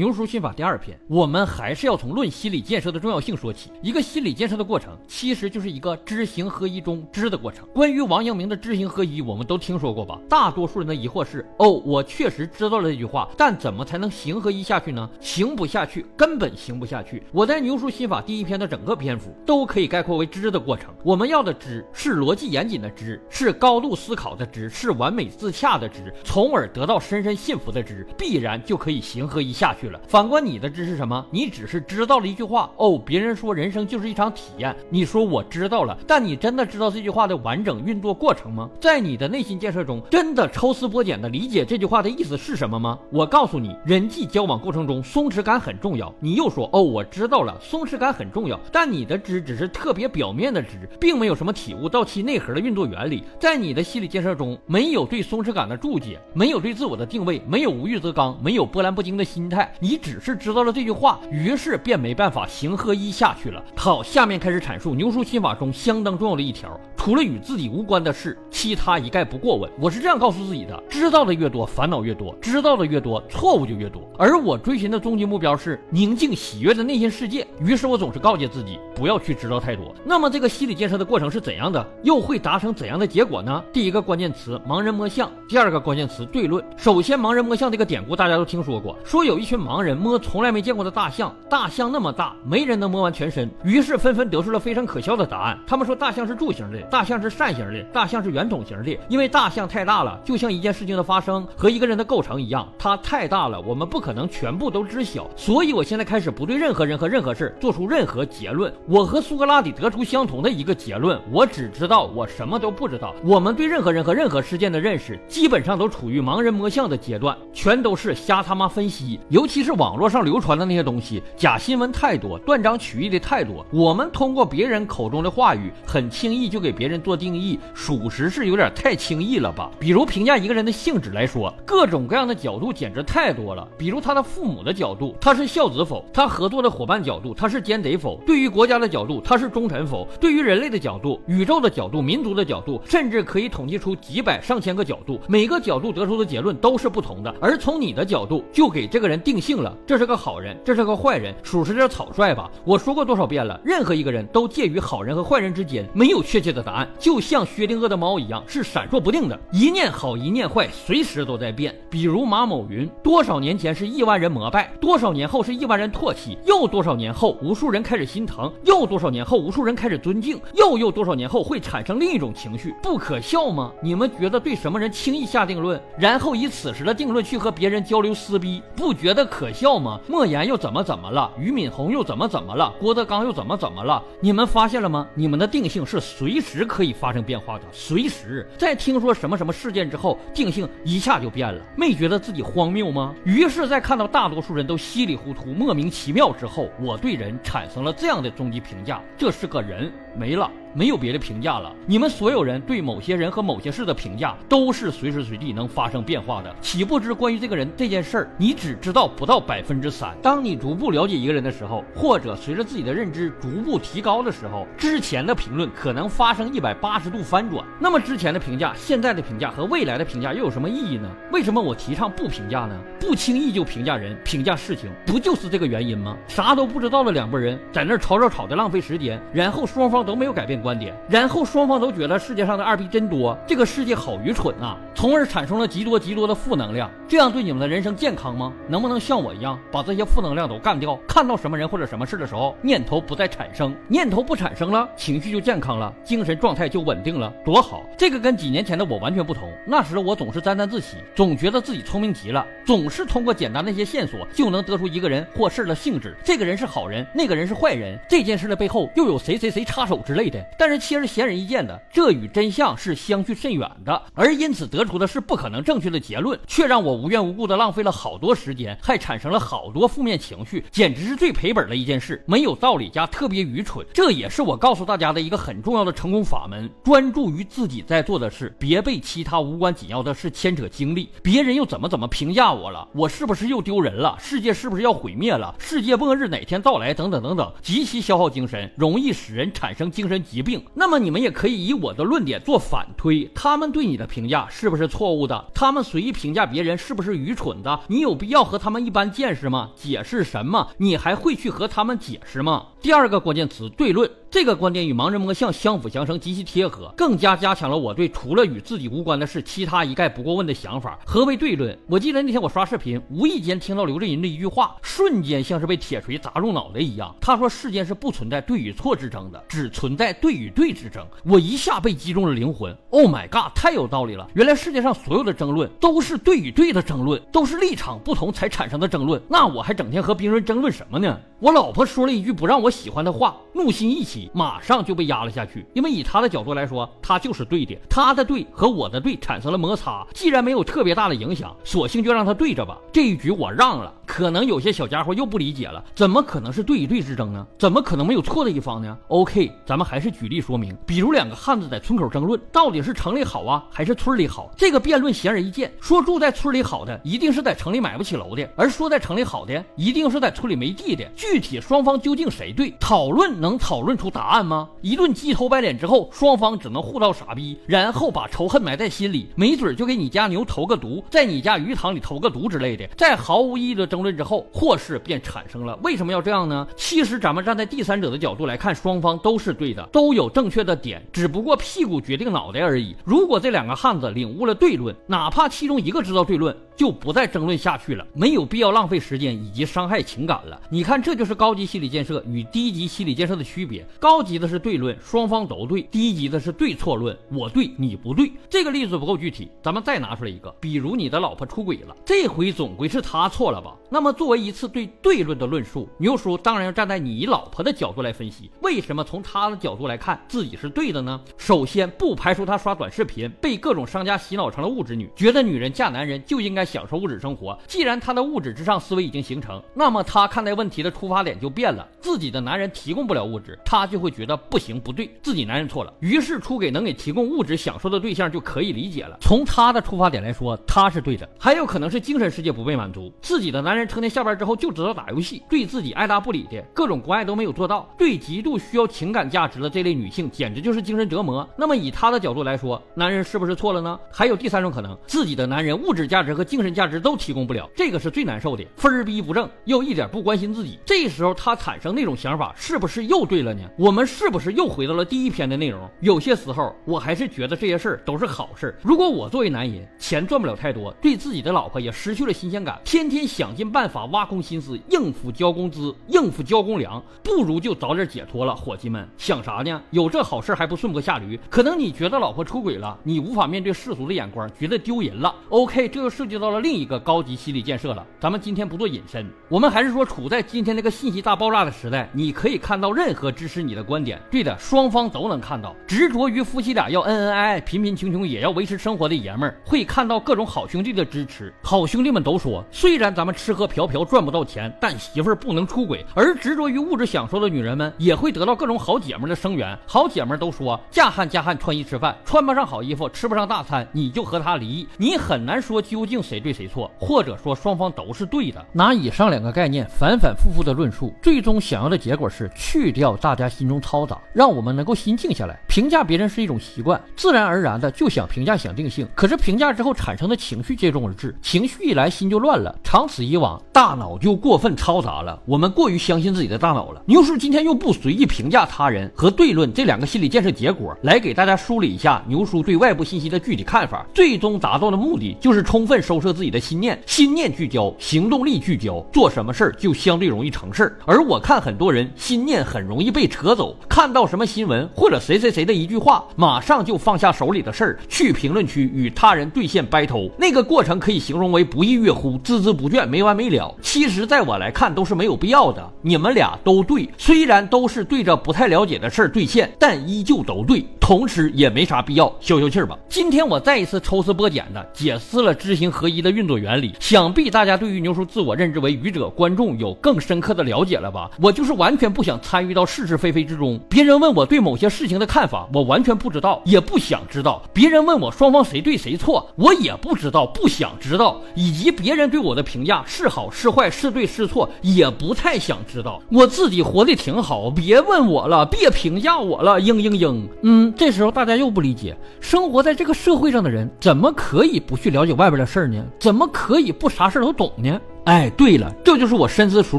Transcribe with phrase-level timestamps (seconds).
[0.00, 3.70] 牛叔心法第二篇，我们还是要从论心理建设的重要性说起。
[3.82, 7.68] 一个心理建设的过程，其实就是一个知行合一中知的过程。
[7.74, 10.18] 关于王阳明的知行合一，我们都听说过吧？
[10.26, 15.06] 大多数人的疑惑是：哦，我确实知道了这句话，但怎么才能行合一下去呢？
[15.20, 17.22] 行不下去，根本行不下去。
[17.30, 20.94] 我在牛叔心法第一篇的整个篇幅都可以概括为知的过程。
[21.04, 29.89] 我们要的知是逻辑严谨的知，是高度思考的知，是完美自洽的知，从而得到深深信服的知，必然就可以行合一下去。
[30.06, 31.24] 反观你的知是什么？
[31.30, 33.00] 你只是知道了一句话哦。
[33.04, 38.68] 别人说人生就是一场体验，你说我知道了，但你真的知道这句话的完整运作过程吗？
[38.80, 42.98] 在你的内心建设中，真的抽丝剥茧的理解这句话的意思是什么吗？
[43.10, 46.12] 我告诉你，人际交往过程中松弛感很重要。
[46.20, 53.24] 你又说哦，我知道了，松弛感很重要，但你的知只是特别表面的知，并没有什么体悟到其内核的运作原理。
[53.38, 59.72] 在你的心理建设中，没有对松弛感的注解，没有对自我的定位，没有无欲则刚，没有波澜不惊的心态。
[59.82, 63.64] 你只是知道了这句话，于是便没办法行合一下去了。
[63.74, 69.70] 好，下面开始阐述牛叔心法中相当重要的一条：除了与自己无关的事，其他一概不过问。
[69.80, 74.02] 我是这样告诉自己的：知道的越多，烦恼越多；知道的越多，错误就越多。
[74.18, 77.46] 而我追寻的终极目标是宁静喜悦的内心世界。
[77.58, 79.94] 于是我总是告诫自己，不要去知道太多。
[80.04, 81.86] 那么这个心理建设的过程是怎样的？
[82.02, 83.64] 又会达成怎样的结果呢？
[83.72, 86.62] 第一个关键词：盲人摸象；第二个关键词：对论。
[86.76, 95.58] 首先，盲人摸象这个典故大家都听说过，说有一群盲人摸从来没见过的大象，大象那么大，没人能摸完全身，于是纷纷得出了非常可笑的答案。
[95.66, 105.28] 他们说大象是柱形的，大象是扇形的，大象是圆筒形的，因为大象太大了，就像一件事情的发生和一个人的构成一样，它太大了，我们不可能全部都知晓。
[105.36, 108.72] 所以我现在开始不对任何人和任何事做出任何结论。
[108.86, 113.14] 我和苏格拉底得出相同的一个结论：我只知道我什么都不知道。
[113.24, 123.66] 我们对任何人和任何事件的认识，基本上都处于盲人摸象的阶段，全都是瞎他妈分析，尤其是网络上流传的那些东西，假新闻太多，断章取义的太多。
[123.72, 129.68] 我们通过别人口中的话语，很轻易就给别人做定义，属实是有点太轻易了吧？
[129.80, 133.66] 比如评价一个人的性质来说，各种各样的角度简直太多了。
[133.76, 136.04] 比如他的父母的角度，他是孝子否？
[136.12, 138.20] 他合作的伙伴角度，他是奸贼否？
[138.24, 140.06] 对于国家的角度，他是忠臣否？
[140.20, 147.34] 对于人类的角度，宇宙的角度，民族的角度，甚至可以统计出几百上千个角度，每个角度得出的结论都是不同的。
[147.40, 152.50] 而从你的角度，就给这个人定性了，这是个好人，这是个坏人，属实有点草率吧？
[152.64, 161.74] 我说过多少遍了，任何一个人都介于好人和坏人之间，没有确切的答案，就像薛定谔的猫一样，是闪烁不定的，一念好一念坏，随时都在变。
[161.88, 173.72] 比如马某云，多少年前是亿万人膜拜，多少年后是亿万人唾弃，又多少年后无数人开始心疼，又多少年后无数人开始尊敬，又又多少年后会产生另一种情绪，不可笑吗？
[173.82, 180.00] 你们觉得对什么人轻易下定论，然后以此时的定论去和别人交流撕逼，不觉得可笑吗？
[180.08, 181.32] 莫言又怎么怎么了？
[181.38, 182.74] 俞敏洪又怎么怎么了？
[182.80, 184.02] 郭德纲又怎么怎么了？
[184.20, 185.06] 你们发现了吗？
[185.14, 193.14] 你们的定性是随时可以发生变化的，随时在听说什么什么事件之后，定性一下就变了，没觉得自己荒谬吗？
[193.24, 200.50] 于是，在看到大多数人都稀里糊涂、莫名其妙之后，我对人产生了这样的终极评价：这是个人，没了。
[200.72, 201.72] 没有别的评价了。
[201.86, 206.54] 你们所有人对某些人和某些事的评价，都是随时随地能发生变化的。
[206.60, 210.16] 岂不知关于这个人这件事儿，你只知道不到百分之三。
[210.22, 217.64] 当你逐步了解一个人的时候，或者随着自己的认知逐步提高的时候，之前的评论可能发生一百八十度翻转。
[217.78, 221.10] 那么之前的评价、现在的评价和未来的评价又有什么意义呢？
[221.32, 222.78] 为什么我提倡不评价呢？
[223.00, 226.16] 不轻易就评价人、评价事情，不就是这个原因吗？
[226.28, 230.59] 啥都不知道的两拨人在那吵吵吵的浪费时间，然后双方都没有改变。
[230.60, 236.90] 观点，然后双方都觉得世界上的二逼真多，这个世界好愚蠢啊，从而产生了极多极多的负能量。
[237.08, 238.52] 这样对你们的人生健康吗？
[238.68, 240.94] 能不能像我一样把这些负能量都干掉？
[241.08, 247.82] 看到什么人或者什么事的时候，念头不再产生，念头不产生了，情绪就健康了，精神状态就稳定了，多好！
[247.96, 249.50] 这个跟几年前的我完全不同。
[249.66, 256.14] 那时我总是沾沾自喜，总觉得自己聪明极了，总是通过简单的一些线索就能得出一个人或事的性质。
[256.22, 260.38] 这个人是好人，那个人是坏人，这件事的背后又有谁谁谁插手之类的。
[260.58, 273.86] 但是其实显而易见的，这与真相是相去甚远的，而因此得出出的是不可能正确的结论，却让我无缘无故的浪费了好多时间，还产生了好多负面情绪，简直是最赔本的一件事，没有道理加特别愚蠢。
[273.94, 281.08] 这也是我告诉大家的一个很重要的成功法门：专注于自己在做的事，别被其他无关紧要的事牵扯精力。
[281.22, 282.88] 别人又怎么怎么评价我了？
[282.92, 284.16] 我是不是又丢人了？
[284.18, 285.54] 世界是不是要毁灭了？
[285.60, 286.92] 世界末日哪天到来？
[286.92, 290.60] 等等等等，极其消耗精神，容易使人产生精神疾病。
[290.74, 294.79] 那么你们也可以以我的论点做反推，他们对你的评价是不是？
[294.80, 295.44] 是错误的？
[295.54, 297.80] 他们随意评价别人是不是愚蠢的？
[297.88, 299.70] 你有必要和他们一般见识吗？
[299.76, 300.68] 解释什么？
[300.78, 302.66] 你还会去和他们解释吗？
[302.82, 304.10] 第二个关键词对论。
[304.30, 310.96] 这个观点与盲人摸象相辅相成，极其贴合，更加加强了我对除了与自己无关的事，其他一概不过问的想法。
[311.04, 311.76] 何为对论？
[311.88, 317.12] 我记得那天我刷视频，无意间听到刘震云的一句话，瞬间像是被铁锤砸中脑袋一样。
[317.20, 322.72] 他说：“世间是不存在对与错之争的，只存在对与对之争。”我一下被击中了灵魂。
[322.90, 324.28] Oh my god，太有道理了！
[324.34, 329.20] 原来世界上所有的争论都是对与对的争论，都是立场不同才产生的争论。
[329.28, 331.18] 那我还整天和别人争论什么呢？
[331.40, 335.66] 我老婆说了一句不让我喜欢的话，怒心一起，马上就被压了下去。
[335.74, 340.06] 因为以他的角度来说，他就是对的，他的对和我的对产生了摩擦。
[340.14, 342.78] 既然没有特别大的影响，索性就让他对着吧。
[342.92, 343.92] 这一局我让了。
[344.06, 347.46] 可能有些小家伙又不理解了，怎么可能是对与对之争呢？
[347.56, 350.76] 怎么可能没有错的一方呢？OK，咱们还是举例说明。
[350.84, 354.50] 比如两个汉子在村口争论，到底是城里好啊，还是村里好？
[354.56, 361.08] 这个辩论显而易见，说住在村里好的，一定是在城里买不起楼的；而说在城里好的，一定是在村里没地的。
[361.14, 362.59] 具体双方究竟谁对？
[362.60, 364.68] 对讨论能讨论出答案吗？
[364.82, 373.86] 一顿鸡头白脸之后，双方只能互道傻逼，然后把仇恨埋在心里，没准就给你家牛投个毒，在你家鱼塘里投个毒之类的，在毫无意义的。
[373.86, 375.74] 争论之后，祸事便产生了。
[375.82, 376.68] 为什么要这样呢？
[376.76, 382.94] 其实咱们站在第三者的角度来看，双方都是对的，都有正确的点，只不过屁股决定脑袋而已。
[383.06, 390.60] 如果这两个汉子领悟了对论，哪怕其中一个知道对论，就不再争论下去了，没有必要浪费时间以及伤害情感了。
[390.68, 393.86] 你看，这就是高级心理建设与低级心理建设的区别。
[393.98, 398.30] 高级的是对论，双方都对；低级的是对错论，我对你不对。
[398.48, 403.76] 这个例子不够具体，咱们再拿出来一个，比如你的老婆出轨了，这回总归是她错了吧？
[403.90, 411.20] 那么，作为一次对对论的论述，牛叔当然要站在你老婆的角度来分析，为什么从她的角度来看自己是对的呢？
[411.36, 417.58] 首先，不排除她刷短视频被各种商家洗脑成了物质女，觉得女人嫁男人就应该享受物质生活。
[417.66, 421.86] 既然她的物质至上思维已经形成，那么她看待问题的出发点就变了。
[422.00, 425.92] 自己的男人提供不了物质，她就会觉得不行不对，自己男人错了。
[425.98, 429.18] 于是出给能给提供物质享受的对象就可以理解了。
[429.20, 431.28] 从她的出发点来说，她是对的。
[431.36, 434.20] 还有可能是精神世界不被满足，自己的男人成天下。
[434.20, 441.48] 班之后就知道打游戏，对自己爱答不理的各种关爱都没有做到，对极度需要情感价值的这类女性简直就是精神折磨。
[441.56, 443.98] 那么以她的角度来说，男人是不是错了呢？
[444.12, 450.78] 还有第三种可能，自己的男人物质价值和精神价值都提供不了，这个是最难受的，分儿逼不正，又一点不关心自己。
[450.84, 453.62] 这时候他产生那种想想法，是不是又对了呢？
[453.76, 455.90] 我们是不是又回到了第一篇的内容？
[455.98, 458.72] 有些时候我还是觉得这些事儿都是好事。
[458.82, 464.04] 如果我作为男人，钱赚不了太多，对自己的老婆也失去了新鲜感，天天想尽办法。
[464.12, 468.54] 挖空心思应付交工资、应付交公粮，不如就早点解脱了。
[468.54, 469.82] 伙计们想啥呢？
[469.90, 471.38] 有这好事还不顺坡下驴？
[471.50, 475.34] 可能你觉得老婆出轨了，你无法面对世俗的眼光，觉得丢人了。
[475.48, 478.06] OK，这又涉及到了另一个高级心理建设了。
[478.20, 484.20] 咱们今天不做引申，我们还是说，处在今天这个信息大爆炸的时代，你可以看到任何支持你的观点。
[484.30, 485.74] 对的，双方都能看到。
[485.86, 491.50] 执着于夫妻俩要恩恩爱爱、贫贫穷穷也要维持生活的爷们儿，会看到各种好兄弟的支持。
[491.62, 494.04] 好兄弟们都说，虽然咱们吃喝嫖嫖。
[494.10, 499.78] 赚不到钱，但媳妇儿不能出轨，而执着于物质享受的女人们也会得到各种好姐们的声援。
[499.86, 504.88] 好姐们都说，嫁汉嫁汉穿衣吃饭，穿不上好衣服，吃不上大餐，你就和他离异。
[504.96, 508.66] 你很难说究竟谁对谁错，或者说双方都是对的。
[508.72, 515.60] 拿以上两个概念反反复复的论述，最终想要的结果是去掉大家心中嘈杂，让我们能够心静下来。
[515.68, 519.06] 评价别人是一种习惯，自然而然的就想评价想定性。
[519.14, 524.00] 可是评价之后产生的情绪接踵而至，情绪一来心就乱了，长此以往大。
[524.00, 527.02] 脑就过分嘈杂了，我们过于相信自己的大脑了。
[527.04, 534.06] 牛叔今天用不随意评价他人和对论这两个心理建设结果，来给大家梳理一下牛叔对外部信息的具体看法。
[534.14, 540.96] 最终达到的目的就是充分收摄自己的心念，心念聚焦，行动力聚焦，做什么事儿就相对容易成事儿。
[541.04, 550.28] 而我看很多人心念很容易被扯走，看到什么新闻或者谁谁谁的一句话，马上就放下手里的事儿，去评论区与他人对线掰头。
[550.38, 553.72] 那个过程可以形容为不亦乐乎，孜孜不倦，没完没了。
[553.82, 555.88] 其实，在我来看，都是没有必要的。
[556.02, 558.80] 你们俩都对，虽然都是对着不太了。
[558.80, 560.82] 解的事儿兑现，但依旧都对。
[560.98, 562.96] 同时也没啥必要消消气儿吧。
[563.08, 565.54] 今天我再一次抽丝剥茧的解释了。
[565.54, 570.82] 知行合一的运作原理，想必大家对于牛叔自我认知为愚者观众有更深刻的了。
[570.82, 571.10] 解了。
[571.10, 571.30] 吧？
[571.42, 573.80] 我就是完全不想参与到是是非非之中。
[573.88, 577.62] 别人问我对某些事情的看法，我完全不知道，也不想知道。
[577.72, 581.40] 别人问我双方谁对谁错，我也不知道，不想知道。
[581.54, 586.20] 以及别人对我的评价是好是坏是对是错，也不太想知道。
[586.30, 590.46] 我自己活得挺好，别问我了，别评价我了，嘤嘤嘤。
[590.62, 596.04] 嗯，这时候大家又不理解，生活在这个社会上的人，怎么可以不去了解外边的事儿呢？
[596.18, 597.98] 怎么可以不啥事儿都懂呢？
[598.24, 599.98] 哎，对了，这就是我深思熟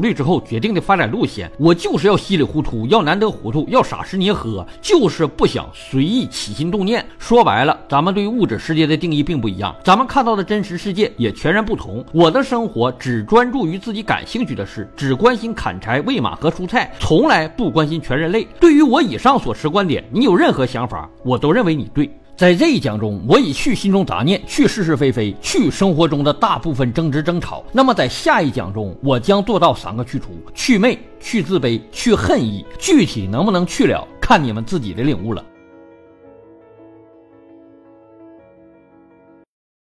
[0.00, 1.50] 虑之后决定的发展路线。
[1.58, 7.04] 我就是要稀里糊涂，要难得糊涂，要傻吃捏喝，就是不想随意起心动念。
[7.18, 12.02] 说白了，咱们对于物质世界的定义并不一样，咱们看到的真实世界也全然不同。
[12.12, 18.46] 我的生活只专注于自己感兴趣的事，只关心砍柴、喂马和蔬菜，从来不关心全人类。
[18.60, 22.10] 对于我以上所持观点，你有任何想法，我都认为你对。
[22.34, 27.62] 在这一讲中，我已去心中杂念，去是是非非，去生活中的大部分争执争吵。
[27.72, 32.64] 那么在下一讲中，我将做到三个去除：去魅、去自卑、去恨意。
[32.78, 35.44] 具体能不能去了，看你们自己的领悟了。